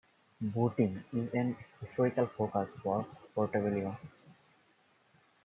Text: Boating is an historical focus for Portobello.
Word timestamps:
Boating 0.41 1.03
is 1.13 1.31
an 1.35 1.55
historical 1.79 2.25
focus 2.25 2.73
for 2.81 3.05
Portobello. 3.35 3.99